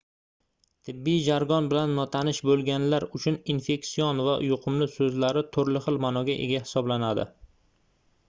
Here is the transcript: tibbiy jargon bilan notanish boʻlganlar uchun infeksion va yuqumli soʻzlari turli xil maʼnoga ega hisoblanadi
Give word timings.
tibbiy 0.87 1.17
jargon 1.25 1.67
bilan 1.73 1.91
notanish 1.97 2.39
boʻlganlar 2.49 3.03
uchun 3.19 3.37
infeksion 3.55 4.23
va 4.29 4.33
yuqumli 4.47 4.89
soʻzlari 4.95 5.43
turli 5.57 5.83
xil 5.89 5.99
maʼnoga 6.07 6.39
ega 6.47 6.63
hisoblanadi 6.65 7.27